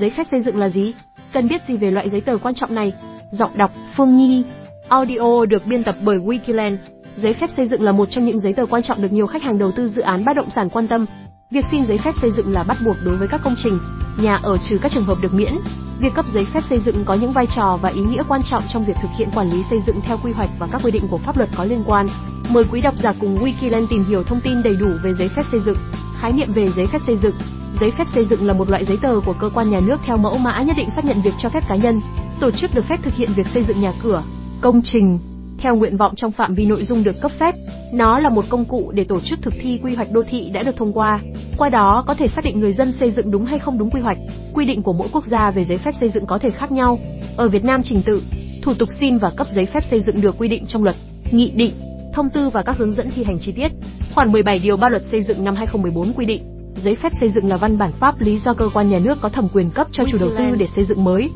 [0.00, 0.94] Giấy phép xây dựng là gì?
[1.32, 2.92] Cần biết gì về loại giấy tờ quan trọng này?
[3.30, 4.44] Giọng đọc Phương Nhi
[4.88, 6.76] Audio được biên tập bởi Wikiland
[7.16, 9.42] Giấy phép xây dựng là một trong những giấy tờ quan trọng được nhiều khách
[9.42, 11.06] hàng đầu tư dự án bất động sản quan tâm.
[11.50, 13.78] Việc xin giấy phép xây dựng là bắt buộc đối với các công trình,
[14.22, 15.52] nhà ở trừ các trường hợp được miễn.
[16.00, 18.62] Việc cấp giấy phép xây dựng có những vai trò và ý nghĩa quan trọng
[18.72, 21.08] trong việc thực hiện quản lý xây dựng theo quy hoạch và các quy định
[21.10, 22.08] của pháp luật có liên quan.
[22.48, 25.42] Mời quý độc giả cùng Wikiland tìm hiểu thông tin đầy đủ về giấy phép
[25.52, 25.78] xây dựng.
[26.20, 27.34] Khái niệm về giấy phép xây dựng.
[27.80, 30.16] Giấy phép xây dựng là một loại giấy tờ của cơ quan nhà nước theo
[30.16, 32.00] mẫu mã nhất định xác nhận việc cho phép cá nhân,
[32.40, 34.22] tổ chức được phép thực hiện việc xây dựng nhà cửa,
[34.60, 35.18] công trình
[35.58, 37.54] theo nguyện vọng trong phạm vi nội dung được cấp phép.
[37.92, 40.62] Nó là một công cụ để tổ chức thực thi quy hoạch đô thị đã
[40.62, 41.20] được thông qua.
[41.58, 44.00] Qua đó có thể xác định người dân xây dựng đúng hay không đúng quy
[44.00, 44.18] hoạch.
[44.54, 46.98] Quy định của mỗi quốc gia về giấy phép xây dựng có thể khác nhau.
[47.36, 48.22] Ở Việt Nam trình tự,
[48.62, 50.96] thủ tục xin và cấp giấy phép xây dựng được quy định trong luật,
[51.30, 51.72] nghị định,
[52.14, 53.68] thông tư và các hướng dẫn thi hành chi tiết.
[54.14, 57.48] Khoản 17 điều 3 luật xây dựng năm 2014 quy định, giấy phép xây dựng
[57.48, 60.04] là văn bản pháp lý do cơ quan nhà nước có thẩm quyền cấp cho
[60.10, 61.30] chủ đầu tư để xây dựng mới,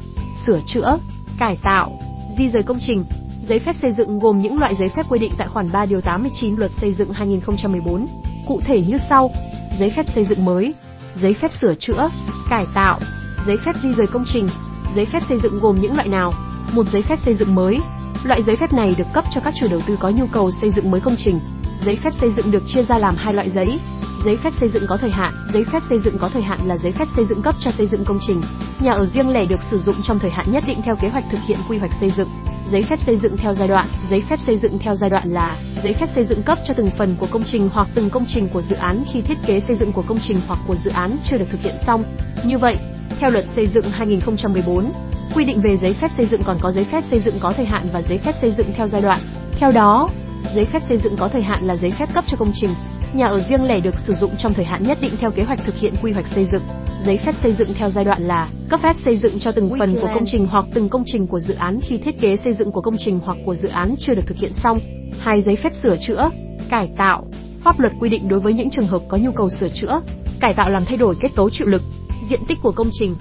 [0.46, 0.98] sửa chữa,
[1.38, 1.98] cải tạo,
[2.38, 3.04] di rời công trình,
[3.50, 6.00] Giấy phép xây dựng gồm những loại giấy phép quy định tại khoản 3 điều
[6.00, 8.06] 89 Luật xây dựng 2014,
[8.46, 9.30] cụ thể như sau:
[9.78, 10.74] giấy phép xây dựng mới,
[11.22, 12.10] giấy phép sửa chữa,
[12.50, 13.00] cải tạo,
[13.46, 14.48] giấy phép di rời công trình.
[14.96, 16.34] Giấy phép xây dựng gồm những loại nào?
[16.72, 17.78] Một giấy phép xây dựng mới.
[18.24, 20.70] Loại giấy phép này được cấp cho các chủ đầu tư có nhu cầu xây
[20.70, 21.40] dựng mới công trình.
[21.84, 23.80] Giấy phép xây dựng được chia ra làm hai loại giấy,
[24.24, 26.76] Giấy phép xây dựng có thời hạn, giấy phép xây dựng có thời hạn là
[26.76, 28.42] giấy phép xây dựng cấp cho xây dựng công trình,
[28.80, 31.24] nhà ở riêng lẻ được sử dụng trong thời hạn nhất định theo kế hoạch
[31.30, 32.28] thực hiện quy hoạch xây dựng.
[32.70, 35.56] Giấy phép xây dựng theo giai đoạn, giấy phép xây dựng theo giai đoạn là
[35.82, 38.48] giấy phép xây dựng cấp cho từng phần của công trình hoặc từng công trình
[38.48, 41.16] của dự án khi thiết kế xây dựng của công trình hoặc của dự án
[41.24, 42.02] chưa được thực hiện xong.
[42.44, 42.76] Như vậy,
[43.20, 44.92] theo luật xây dựng 2014,
[45.34, 47.66] quy định về giấy phép xây dựng còn có giấy phép xây dựng có thời
[47.66, 49.20] hạn và giấy phép xây dựng theo giai đoạn.
[49.58, 50.08] Theo đó,
[50.54, 52.74] giấy phép xây dựng có thời hạn là giấy phép cấp cho công trình,
[53.14, 55.60] nhà ở riêng lẻ được sử dụng trong thời hạn nhất định theo kế hoạch
[55.64, 56.62] thực hiện quy hoạch xây dựng.
[57.06, 59.98] Giấy phép xây dựng theo giai đoạn là cấp phép xây dựng cho từng phần
[60.00, 62.72] của công trình hoặc từng công trình của dự án khi thiết kế xây dựng
[62.72, 64.80] của công trình hoặc của dự án chưa được thực hiện xong.
[65.18, 66.30] Hai giấy phép sửa chữa,
[66.70, 67.24] cải tạo.
[67.64, 70.00] Pháp luật quy định đối với những trường hợp có nhu cầu sửa chữa,
[70.40, 71.82] cải tạo làm thay đổi kết cấu chịu lực,
[72.30, 73.14] diện tích của công trình,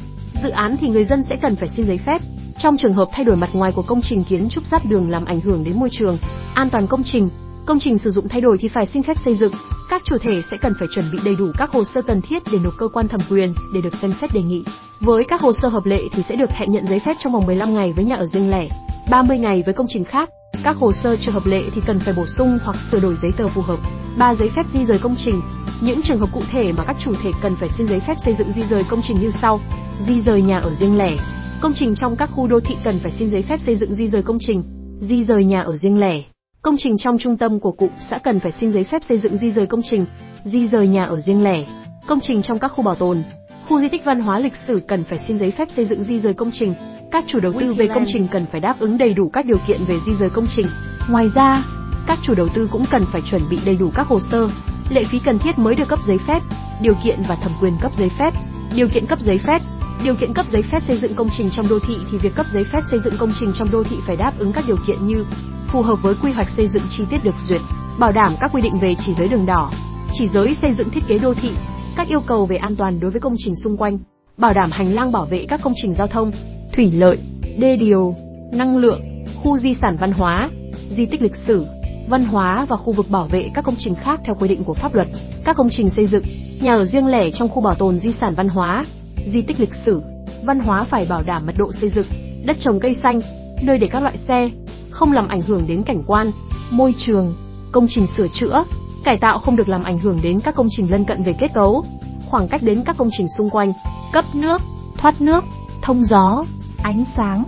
[0.43, 2.21] dự án thì người dân sẽ cần phải xin giấy phép.
[2.57, 5.25] Trong trường hợp thay đổi mặt ngoài của công trình kiến trúc giáp đường làm
[5.25, 6.17] ảnh hưởng đến môi trường,
[6.53, 7.29] an toàn công trình,
[7.65, 9.51] công trình sử dụng thay đổi thì phải xin phép xây dựng.
[9.89, 12.43] Các chủ thể sẽ cần phải chuẩn bị đầy đủ các hồ sơ cần thiết
[12.51, 14.63] để nộp cơ quan thẩm quyền để được xem xét đề nghị.
[14.99, 17.45] Với các hồ sơ hợp lệ thì sẽ được hẹn nhận giấy phép trong vòng
[17.45, 18.67] 15 ngày với nhà ở riêng lẻ,
[19.11, 20.29] 30 ngày với công trình khác.
[20.63, 23.31] Các hồ sơ chưa hợp lệ thì cần phải bổ sung hoặc sửa đổi giấy
[23.37, 23.79] tờ phù hợp.
[24.17, 25.41] Ba giấy phép di rời công trình.
[25.81, 28.35] Những trường hợp cụ thể mà các chủ thể cần phải xin giấy phép xây
[28.35, 29.59] dựng di rời công trình như sau:
[30.07, 31.17] di rời nhà ở riêng lẻ,
[31.61, 34.07] công trình trong các khu đô thị cần phải xin giấy phép xây dựng di
[34.07, 34.63] rời công trình,
[35.01, 36.23] di rời nhà ở riêng lẻ,
[36.61, 39.37] Công trình trong trung tâm của cụm xã cần phải xin giấy phép xây dựng
[39.37, 40.05] di rời công trình,
[40.43, 41.65] di rời nhà ở riêng lẻ.
[42.07, 43.23] Công trình trong các khu bảo tồn,
[43.67, 46.19] khu di tích văn hóa lịch sử cần phải xin giấy phép xây dựng di
[46.19, 46.73] rời công trình.
[47.11, 49.57] Các chủ đầu tư về công trình cần phải đáp ứng đầy đủ các điều
[49.67, 50.67] kiện về di rời công trình.
[51.09, 51.63] Ngoài ra,
[52.07, 54.49] các chủ đầu tư cũng cần phải chuẩn bị đầy đủ các hồ sơ,
[54.89, 56.39] lệ phí cần thiết mới được cấp giấy phép,
[56.81, 58.33] điều kiện và thẩm quyền cấp giấy phép,
[58.75, 59.61] điều kiện cấp giấy phép.
[60.03, 62.45] Điều kiện cấp giấy phép xây dựng công trình trong đô thị thì việc cấp
[62.53, 65.07] giấy phép xây dựng công trình trong đô thị phải đáp ứng các điều kiện
[65.07, 65.25] như
[65.73, 67.61] phù hợp với quy hoạch xây dựng chi tiết được duyệt,
[67.99, 69.71] bảo đảm các quy định về chỉ giới đường đỏ,
[70.13, 71.51] chỉ giới xây dựng thiết kế đô thị,
[71.95, 73.99] các yêu cầu về an toàn đối với công trình xung quanh,
[74.37, 76.31] bảo đảm hành lang bảo vệ các công trình giao thông,
[76.73, 77.17] thủy lợi,
[77.57, 78.15] đê điều,
[78.53, 79.01] năng lượng,
[79.43, 80.49] khu di sản văn hóa,
[80.89, 81.65] di tích lịch sử,
[82.09, 84.73] văn hóa và khu vực bảo vệ các công trình khác theo quy định của
[84.73, 85.07] pháp luật.
[85.45, 86.23] Các công trình xây dựng,
[86.61, 88.85] nhà ở riêng lẻ trong khu bảo tồn di sản văn hóa,
[89.27, 90.01] di tích lịch sử,
[90.43, 92.07] văn hóa phải bảo đảm mật độ xây dựng,
[92.45, 93.21] đất trồng cây xanh,
[93.61, 94.49] nơi để các loại xe,
[94.89, 96.31] không làm ảnh hưởng đến cảnh quan,
[96.71, 97.35] môi trường,
[97.71, 98.63] công trình sửa chữa,
[99.03, 101.53] cải tạo không được làm ảnh hưởng đến các công trình lân cận về kết
[101.53, 101.85] cấu,
[102.29, 103.73] khoảng cách đến các công trình xung quanh,
[104.13, 104.61] cấp nước,
[104.97, 105.43] thoát nước,
[105.81, 106.45] thông gió,
[106.83, 107.43] ánh sáng,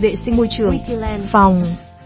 [0.00, 0.78] vệ sinh môi trường,
[1.32, 1.62] phòng,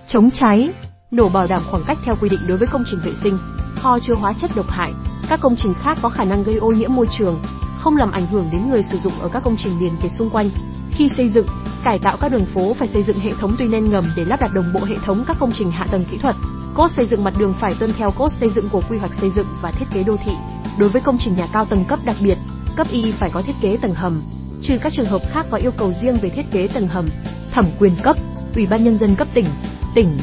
[0.07, 0.71] chống cháy,
[1.11, 3.39] nổ bảo đảm khoảng cách theo quy định đối với công trình vệ sinh,
[3.77, 4.93] kho chứa hóa chất độc hại,
[5.29, 7.43] các công trình khác có khả năng gây ô nhiễm môi trường,
[7.81, 10.31] không làm ảnh hưởng đến người sử dụng ở các công trình liền kề xung
[10.31, 10.51] quanh.
[10.91, 11.47] Khi xây dựng,
[11.85, 14.41] cải tạo các đường phố phải xây dựng hệ thống tuy nền ngầm để lắp
[14.41, 16.37] đặt đồng bộ hệ thống các công trình hạ tầng kỹ thuật.
[16.75, 19.31] Cốt xây dựng mặt đường phải tuân theo cốt xây dựng của quy hoạch xây
[19.37, 20.33] dựng và thiết kế đô thị.
[20.79, 22.39] Đối với công trình nhà cao tầng cấp đặc biệt,
[22.77, 24.23] cấp Y phải có thiết kế tầng hầm,
[24.63, 27.09] trừ các trường hợp khác có yêu cầu riêng về thiết kế tầng hầm.
[27.53, 28.17] Thẩm quyền cấp,
[28.55, 29.47] Ủy ban nhân dân cấp tỉnh,
[29.95, 30.19] tỉnh,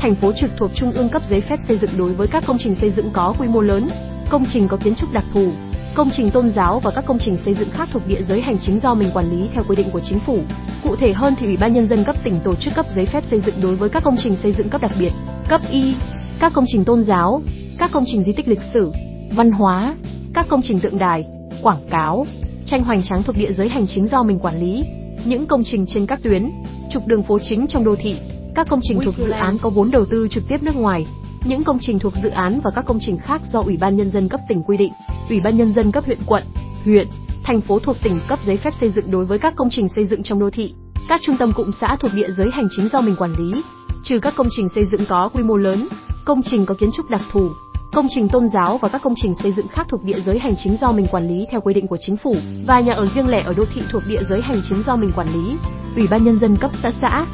[0.00, 2.58] thành phố trực thuộc trung ương cấp giấy phép xây dựng đối với các công
[2.58, 3.90] trình xây dựng có quy mô lớn,
[4.30, 5.52] công trình có kiến trúc đặc thù,
[5.94, 8.58] công trình tôn giáo và các công trình xây dựng khác thuộc địa giới hành
[8.58, 10.38] chính do mình quản lý theo quy định của chính phủ.
[10.82, 13.24] Cụ thể hơn thì Ủy ban nhân dân cấp tỉnh tổ chức cấp giấy phép
[13.24, 15.12] xây dựng đối với các công trình xây dựng cấp đặc biệt,
[15.48, 15.94] cấp Y,
[16.40, 17.42] các công trình tôn giáo,
[17.78, 18.92] các công trình di tích lịch sử,
[19.36, 19.94] văn hóa,
[20.34, 21.24] các công trình tượng đài,
[21.62, 22.26] quảng cáo,
[22.66, 24.84] tranh hoành tráng thuộc địa giới hành chính do mình quản lý,
[25.24, 26.50] những công trình trên các tuyến,
[26.90, 28.16] trục đường phố chính trong đô thị,
[28.54, 31.06] các công trình thuộc dự án có vốn đầu tư trực tiếp nước ngoài,
[31.44, 34.10] những công trình thuộc dự án và các công trình khác do Ủy ban nhân
[34.10, 34.92] dân cấp tỉnh quy định,
[35.28, 36.42] Ủy ban nhân dân cấp huyện quận,
[36.84, 37.08] huyện,
[37.44, 40.06] thành phố thuộc tỉnh cấp giấy phép xây dựng đối với các công trình xây
[40.06, 40.74] dựng trong đô thị,
[41.08, 43.62] các trung tâm cụm xã thuộc địa giới hành chính do mình quản lý,
[44.04, 45.88] trừ các công trình xây dựng có quy mô lớn,
[46.24, 47.48] công trình có kiến trúc đặc thù,
[47.92, 50.54] công trình tôn giáo và các công trình xây dựng khác thuộc địa giới hành
[50.56, 52.36] chính do mình quản lý theo quy định của chính phủ
[52.66, 55.12] và nhà ở riêng lẻ ở đô thị thuộc địa giới hành chính do mình
[55.16, 55.56] quản lý.
[55.96, 57.26] Ủy ban nhân dân cấp xã xã,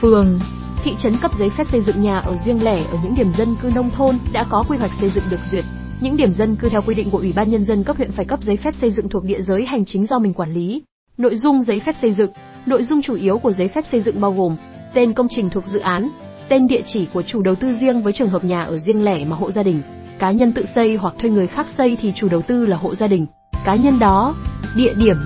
[0.00, 0.38] phường,
[0.84, 3.56] thị trấn cấp giấy phép xây dựng nhà ở riêng lẻ ở những điểm dân
[3.62, 5.64] cư nông thôn đã có quy hoạch xây dựng được duyệt.
[6.00, 8.24] Những điểm dân cư theo quy định của Ủy ban nhân dân cấp huyện phải
[8.24, 10.82] cấp giấy phép xây dựng thuộc địa giới hành chính do mình quản lý.
[11.18, 12.30] Nội dung giấy phép xây dựng,
[12.66, 14.56] nội dung chủ yếu của giấy phép xây dựng bao gồm
[14.94, 16.08] tên công trình thuộc dự án,
[16.48, 19.24] tên địa chỉ của chủ đầu tư riêng với trường hợp nhà ở riêng lẻ
[19.24, 19.82] mà hộ gia đình,
[20.18, 22.94] cá nhân tự xây hoặc thuê người khác xây thì chủ đầu tư là hộ
[22.94, 23.26] gia đình,
[23.64, 24.34] cá nhân đó,
[24.76, 25.16] địa điểm,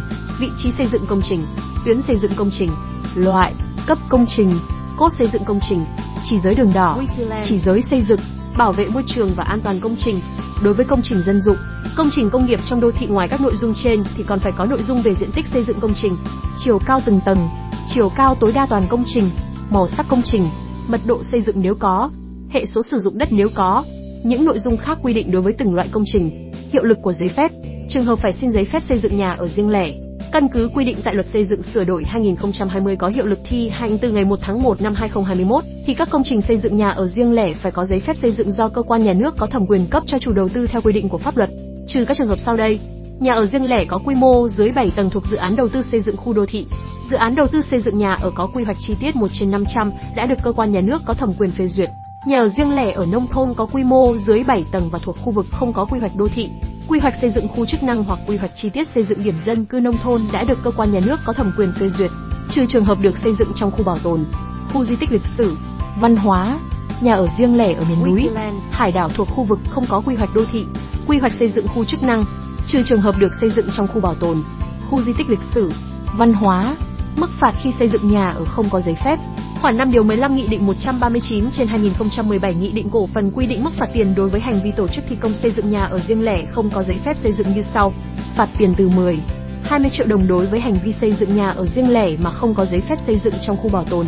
[0.41, 1.47] vị trí xây dựng công trình,
[1.85, 2.71] tuyến xây dựng công trình,
[3.15, 3.53] loại,
[3.87, 4.51] cấp công trình,
[4.97, 5.85] cốt xây dựng công trình,
[6.25, 7.03] chỉ giới đường đỏ,
[7.45, 8.21] chỉ giới xây dựng,
[8.59, 10.21] bảo vệ môi trường và an toàn công trình.
[10.63, 11.57] Đối với công trình dân dụng,
[11.97, 14.53] công trình công nghiệp trong đô thị ngoài các nội dung trên thì còn phải
[14.57, 16.17] có nội dung về diện tích xây dựng công trình,
[16.65, 17.49] chiều cao từng tầng,
[17.95, 19.31] chiều cao tối đa toàn công trình,
[19.71, 20.49] màu sắc công trình,
[20.89, 22.11] mật độ xây dựng nếu có,
[22.51, 23.85] hệ số sử dụng đất nếu có,
[24.25, 27.13] những nội dung khác quy định đối với từng loại công trình, hiệu lực của
[27.13, 27.53] giấy phép,
[27.89, 30.04] trường hợp phải xin giấy phép xây dựng nhà ở riêng lẻ.
[30.35, 33.69] Căn cứ quy định tại luật xây dựng sửa đổi 2020 có hiệu lực thi
[33.69, 36.91] hành từ ngày 1 tháng 1 năm 2021, thì các công trình xây dựng nhà
[36.91, 39.47] ở riêng lẻ phải có giấy phép xây dựng do cơ quan nhà nước có
[39.47, 41.51] thẩm quyền cấp cho chủ đầu tư theo quy định của pháp luật,
[41.87, 42.81] trừ các trường hợp sau đây.
[43.21, 45.83] Nhà ở riêng lẻ có quy mô dưới 7 tầng thuộc dự án đầu tư
[45.93, 46.67] xây dựng khu đô thị.
[47.11, 49.51] Dự án đầu tư xây dựng nhà ở có quy hoạch chi tiết 1 trên
[49.51, 51.89] 500 đã được cơ quan nhà nước có thẩm quyền phê duyệt.
[52.27, 55.17] Nhà ở riêng lẻ ở nông thôn có quy mô dưới 7 tầng và thuộc
[55.25, 56.49] khu vực không có quy hoạch đô thị.
[56.89, 59.35] Quy hoạch xây dựng khu chức năng hoặc quy hoạch chi tiết xây dựng điểm
[59.47, 62.11] dân cư nông thôn đã được cơ quan nhà nước có thẩm quyền phê duyệt,
[62.51, 64.25] trừ trường hợp được xây dựng trong khu bảo tồn,
[64.73, 65.57] khu di tích lịch sử,
[66.01, 66.59] văn hóa,
[67.01, 68.29] nhà ở riêng lẻ ở miền núi,
[68.71, 70.67] hải đảo thuộc khu vực không có quy hoạch đô thị,
[71.07, 72.25] quy hoạch xây dựng khu chức năng,
[72.67, 74.43] trừ trường hợp được xây dựng trong khu bảo tồn,
[74.91, 75.73] khu di tích lịch sử,
[76.17, 76.77] văn hóa,
[77.17, 79.17] mức phạt khi xây dựng nhà ở không có giấy phép.
[79.65, 83.65] Khoản 5 điều 15 Nghị định 139 trên 2017 Nghị định cổ phần quy định
[83.65, 86.01] mức phạt tiền đối với hành vi tổ chức thi công xây dựng nhà ở
[86.09, 87.93] riêng lẻ không có giấy phép xây dựng như sau:
[88.37, 89.19] phạt tiền từ 10
[89.63, 92.55] 20 triệu đồng đối với hành vi xây dựng nhà ở riêng lẻ mà không
[92.55, 94.07] có giấy phép xây dựng trong khu bảo tồn,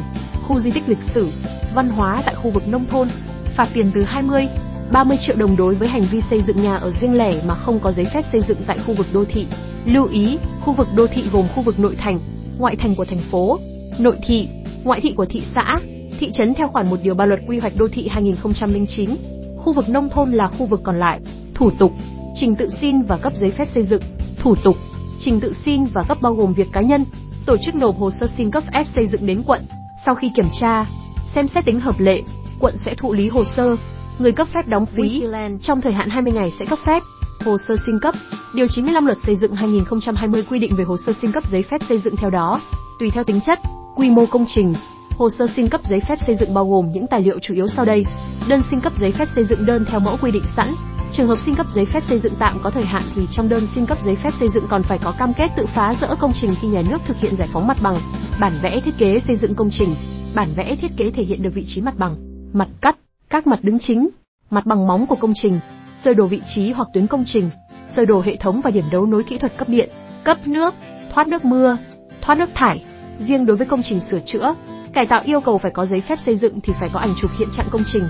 [0.49, 1.29] khu di tích lịch sử,
[1.75, 3.09] văn hóa tại khu vực nông thôn,
[3.57, 4.49] phạt tiền từ 20
[4.93, 7.81] 30 triệu đồng đối với hành vi xây dựng nhà ở riêng lẻ mà không
[7.81, 9.47] có giấy phép xây dựng tại khu vực đô thị.
[9.85, 12.19] Lưu ý, khu vực đô thị gồm khu vực nội thành,
[12.59, 13.59] ngoại thành của thành phố,
[13.99, 14.49] nội thị,
[14.87, 15.81] ngoại thị của thị xã,
[16.19, 19.11] thị trấn theo khoản một điều ba luật quy hoạch đô thị 2009.
[19.57, 21.21] Khu vực nông thôn là khu vực còn lại.
[21.55, 21.93] Thủ tục,
[22.35, 24.03] trình tự xin và cấp giấy phép xây dựng.
[24.39, 24.77] Thủ tục,
[25.21, 27.05] trình tự xin và cấp bao gồm việc cá nhân,
[27.47, 29.61] tổ chức nộp hồ sơ xin cấp phép xây dựng đến quận.
[30.05, 30.87] Sau khi kiểm tra,
[31.35, 32.23] xem xét tính hợp lệ,
[32.61, 33.77] quận sẽ thụ lý hồ sơ.
[34.19, 35.23] Người cấp phép đóng phí
[35.63, 37.03] trong thời hạn 20 ngày sẽ cấp phép.
[37.45, 38.15] Hồ sơ xin cấp,
[38.55, 41.81] điều 95 luật xây dựng 2020 quy định về hồ sơ xin cấp giấy phép
[41.89, 42.61] xây dựng theo đó,
[43.01, 43.59] tùy theo tính chất,
[43.97, 44.75] quy mô công trình.
[45.19, 47.69] Hồ sơ xin cấp giấy phép xây dựng bao gồm những tài liệu chủ yếu
[47.69, 48.05] sau đây:
[48.49, 50.75] đơn xin cấp giấy phép xây dựng đơn theo mẫu quy định sẵn,
[51.13, 53.69] Trường hợp xin cấp giấy phép xây dựng tạm có thời hạn thì trong đơn
[53.75, 56.33] xin cấp giấy phép xây dựng còn phải có cam kết tự phá rỡ công
[56.41, 57.99] trình khi nhà nước thực hiện giải phóng mặt bằng,
[58.41, 59.95] bản vẽ thiết kế xây dựng công trình,
[60.35, 62.17] bản vẽ thiết kế thể hiện được vị trí mặt bằng,
[62.53, 62.97] mặt cắt,
[63.31, 64.09] các mặt đứng chính,
[64.51, 65.61] mặt bằng móng của công trình,
[66.05, 67.51] sơ đồ vị trí hoặc tuyến công trình,
[67.97, 69.91] sơ đồ hệ thống và điểm đấu nối kỹ thuật cấp điện,
[70.25, 70.75] cấp nước,
[71.15, 71.77] thoát nước mưa,
[72.21, 72.85] thoát nước thải.
[73.19, 74.55] Riêng đối với công trình sửa chữa,
[74.93, 77.31] cải tạo yêu cầu phải có giấy phép xây dựng thì phải có ảnh chụp
[77.39, 78.05] hiện trạng công trình,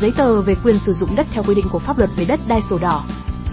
[0.00, 2.40] giấy tờ về quyền sử dụng đất theo quy định của pháp luật về đất
[2.48, 3.04] đai sổ đỏ,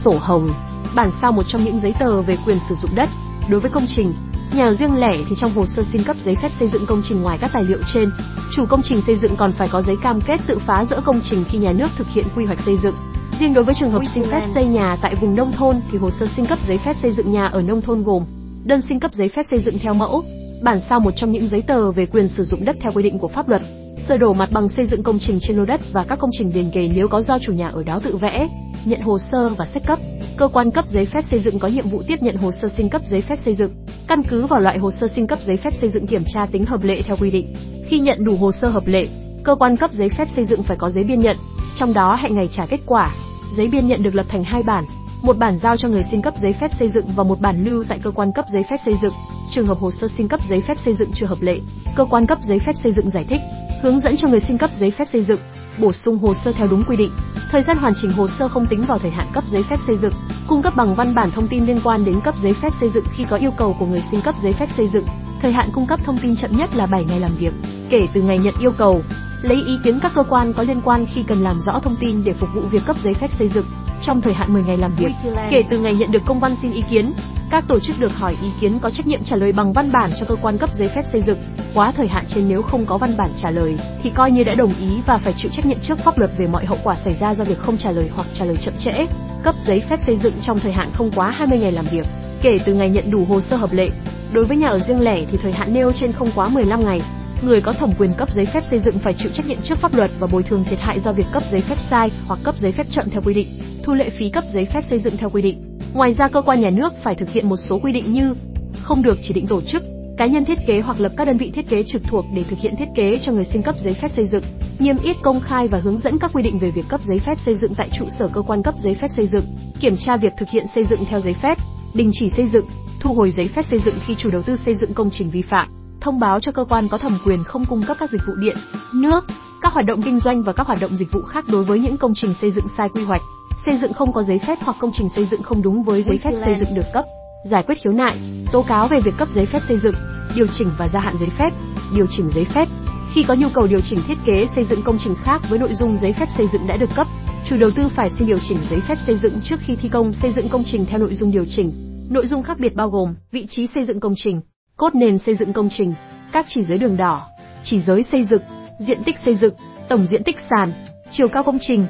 [0.04, 0.54] sổ hồng,
[0.96, 3.10] bản sao một trong những giấy tờ về quyền sử dụng đất.
[3.50, 4.14] Đối với công trình,
[4.54, 7.22] nhà riêng lẻ thì trong hồ sơ xin cấp giấy phép xây dựng công trình
[7.22, 8.10] ngoài các tài liệu trên,
[8.56, 11.22] chủ công trình xây dựng còn phải có giấy cam kết tự phá rỡ công
[11.24, 12.96] trình khi nhà nước thực hiện quy hoạch xây dựng.
[13.40, 16.12] Riêng đối với trường hợp xin phép xây nhà tại vùng nông thôn thì hồ
[16.12, 18.24] sơ xin cấp giấy phép xây dựng nhà ở nông thôn gồm
[18.64, 20.24] đơn xin cấp giấy phép xây dựng theo mẫu,
[20.62, 23.20] bản sao một trong những giấy tờ về quyền sử dụng đất theo quy định
[23.20, 23.62] của pháp luật,
[24.08, 26.52] sơ đồ mặt bằng xây dựng công trình trên lô đất và các công trình
[26.56, 28.48] liền kề nếu có do chủ nhà ở đó tự vẽ,
[28.86, 30.00] nhận hồ sơ và xét cấp.
[30.38, 32.90] Cơ quan cấp giấy phép xây dựng có nhiệm vụ tiếp nhận hồ sơ xin
[32.90, 33.72] cấp giấy phép xây dựng,
[34.08, 36.66] căn cứ vào loại hồ sơ xin cấp giấy phép xây dựng kiểm tra tính
[36.66, 37.54] hợp lệ theo quy định.
[37.88, 39.08] Khi nhận đủ hồ sơ hợp lệ,
[39.44, 41.38] cơ quan cấp giấy phép xây dựng phải có giấy biên nhận,
[41.80, 43.16] trong đó hẹn ngày trả kết quả.
[43.58, 44.84] Giấy biên nhận được lập thành hai bản,
[45.22, 47.84] một bản giao cho người xin cấp giấy phép xây dựng và một bản lưu
[47.90, 49.14] tại cơ quan cấp giấy phép xây dựng.
[49.52, 51.60] Trường hợp hồ sơ xin cấp giấy phép xây dựng chưa hợp lệ,
[51.96, 53.42] cơ quan cấp giấy phép xây dựng giải thích,
[53.82, 55.40] hướng dẫn cho người xin cấp giấy phép xây dựng,
[55.80, 57.12] bổ sung hồ sơ theo đúng quy định.
[57.52, 59.98] Thời gian hoàn chỉnh hồ sơ không tính vào thời hạn cấp giấy phép xây
[59.98, 60.14] dựng.
[60.48, 63.06] Cung cấp bằng văn bản thông tin liên quan đến cấp giấy phép xây dựng
[63.16, 65.06] khi có yêu cầu của người xin cấp giấy phép xây dựng.
[65.42, 67.54] Thời hạn cung cấp thông tin chậm nhất là 7 ngày làm việc,
[67.90, 69.02] kể từ ngày nhận yêu cầu.
[69.42, 72.24] Lấy ý kiến các cơ quan có liên quan khi cần làm rõ thông tin
[72.24, 73.66] để phục vụ việc cấp giấy phép xây dựng
[74.02, 75.12] trong thời hạn 10 ngày làm việc,
[75.50, 77.14] kể từ ngày nhận được công văn xin ý kiến.
[77.52, 80.12] Các tổ chức được hỏi ý kiến có trách nhiệm trả lời bằng văn bản
[80.20, 81.40] cho cơ quan cấp giấy phép xây dựng.
[81.74, 84.56] Quá thời hạn trên nếu không có văn bản trả lời thì coi như đã
[84.56, 87.16] đồng ý và phải chịu trách nhiệm trước pháp luật về mọi hậu quả xảy
[87.20, 89.06] ra do việc không trả lời hoặc trả lời chậm trễ.
[89.44, 92.06] Cấp giấy phép xây dựng trong thời hạn không quá 20 ngày làm việc,
[92.42, 93.90] kể từ ngày nhận đủ hồ sơ hợp lệ.
[94.32, 97.00] Đối với nhà ở riêng lẻ thì thời hạn nêu trên không quá 15 ngày.
[97.42, 99.94] Người có thẩm quyền cấp giấy phép xây dựng phải chịu trách nhiệm trước pháp
[99.94, 102.72] luật và bồi thường thiệt hại do việc cấp giấy phép sai hoặc cấp giấy
[102.72, 103.48] phép chậm theo quy định,
[103.90, 105.80] thu lệ phí cấp giấy phép xây dựng theo quy định.
[105.94, 108.36] Ngoài ra cơ quan nhà nước phải thực hiện một số quy định như
[108.82, 109.84] không được chỉ định tổ chức,
[110.18, 112.60] cá nhân thiết kế hoặc lập các đơn vị thiết kế trực thuộc để thực
[112.60, 114.44] hiện thiết kế cho người xin cấp giấy phép xây dựng,
[114.80, 117.40] niêm yết công khai và hướng dẫn các quy định về việc cấp giấy phép
[117.46, 119.46] xây dựng tại trụ sở cơ quan cấp giấy phép xây dựng,
[119.80, 121.58] kiểm tra việc thực hiện xây dựng theo giấy phép,
[121.94, 122.66] đình chỉ xây dựng,
[123.00, 125.42] thu hồi giấy phép xây dựng khi chủ đầu tư xây dựng công trình vi
[125.42, 125.68] phạm,
[126.02, 128.58] thông báo cho cơ quan có thẩm quyền không cung cấp các dịch vụ điện,
[128.94, 129.26] nước,
[129.62, 131.98] các hoạt động kinh doanh và các hoạt động dịch vụ khác đối với những
[131.98, 133.22] công trình xây dựng sai quy hoạch
[133.66, 136.18] xây dựng không có giấy phép hoặc công trình xây dựng không đúng với giấy
[136.24, 137.06] phép xây dựng được cấp,
[137.44, 138.18] giải quyết khiếu nại,
[138.52, 139.96] tố cáo về việc cấp giấy phép xây dựng,
[140.36, 141.50] điều chỉnh và gia hạn giấy phép,
[141.94, 142.68] điều chỉnh giấy phép.
[143.14, 145.74] Khi có nhu cầu điều chỉnh thiết kế xây dựng công trình khác với nội
[145.76, 147.08] dung giấy phép xây dựng đã được cấp,
[147.46, 150.14] chủ đầu tư phải xin điều chỉnh giấy phép xây dựng trước khi thi công
[150.14, 151.74] xây dựng công trình theo nội dung điều chỉnh.
[152.10, 154.42] Nội dung khác biệt bao gồm vị trí xây dựng công trình,
[154.78, 155.94] cốt nền xây dựng công trình,
[156.32, 157.22] các chỉ giới đường đỏ,
[157.64, 158.42] chỉ giới xây dựng,
[158.80, 159.54] diện tích xây dựng,
[159.90, 160.74] tổng diện tích sàn,
[161.12, 161.88] chiều cao công trình,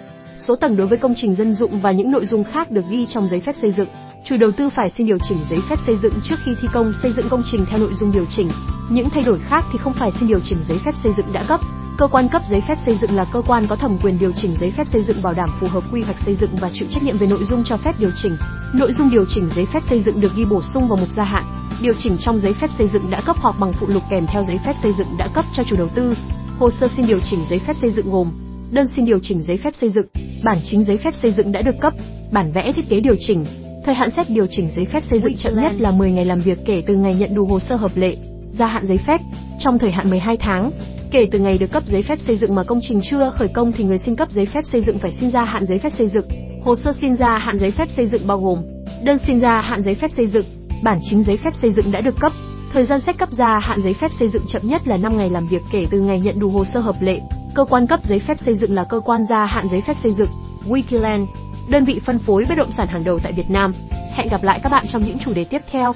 [0.48, 3.06] số tầng đối với công trình dân dụng và những nội dung khác được ghi
[3.10, 3.88] trong giấy phép xây dựng.
[4.26, 6.94] Chủ đầu tư phải xin điều chỉnh giấy phép xây dựng trước khi thi công
[7.02, 8.50] xây dựng công trình theo nội dung điều chỉnh.
[8.90, 11.46] Những thay đổi khác thì không phải xin điều chỉnh giấy phép xây dựng đã
[11.48, 11.60] cấp.
[11.98, 14.56] Cơ quan cấp giấy phép xây dựng là cơ quan có thẩm quyền điều chỉnh
[14.60, 17.04] giấy phép xây dựng bảo đảm phù hợp quy hoạch xây dựng và chịu trách
[17.04, 18.38] nhiệm về nội dung cho phép điều chỉnh.
[18.74, 21.24] Nội dung điều chỉnh giấy phép xây dựng được ghi bổ sung vào mục gia
[21.24, 21.46] hạn.
[21.82, 24.44] Điều chỉnh trong giấy phép xây dựng đã cấp hoặc bằng phụ lục kèm theo
[24.44, 26.16] giấy phép xây dựng đã cấp cho chủ đầu tư.
[26.60, 28.32] Hồ sơ xin điều chỉnh giấy phép xây dựng gồm
[28.72, 30.08] đơn xin điều chỉnh giấy phép xây dựng,
[30.44, 31.94] bản chính giấy phép xây dựng đã được cấp,
[32.32, 33.46] bản vẽ thiết kế điều chỉnh.
[33.86, 36.42] Thời hạn xét điều chỉnh giấy phép xây dựng chậm nhất là 10 ngày làm
[36.42, 38.16] việc kể từ ngày nhận đủ hồ sơ hợp lệ.
[38.52, 39.22] Gia hạn giấy phép
[39.60, 40.72] trong thời hạn 12 tháng
[41.12, 43.72] kể từ ngày được cấp giấy phép xây dựng mà công trình chưa khởi công
[43.72, 46.08] thì người xin cấp giấy phép xây dựng phải xin gia hạn giấy phép xây
[46.08, 46.28] dựng.
[46.64, 48.60] Hồ sơ xin gia hạn giấy phép xây dựng bao gồm
[49.04, 50.46] đơn xin gia hạn giấy phép xây dựng,
[50.84, 52.32] bản chính giấy phép xây dựng đã được cấp.
[52.74, 55.30] Thời gian xét cấp gia hạn giấy phép xây dựng chậm nhất là 5 ngày
[55.30, 57.20] làm việc kể từ ngày nhận đủ hồ sơ hợp lệ.
[57.56, 60.14] Cơ quan cấp giấy phép xây dựng là cơ quan gia hạn giấy phép xây
[60.14, 60.30] dựng.
[60.68, 61.26] Wikiland,
[61.70, 63.74] đơn vị phân phối bất động sản hàng đầu tại Việt Nam.
[64.14, 65.94] Hẹn gặp lại các bạn trong những chủ đề tiếp theo.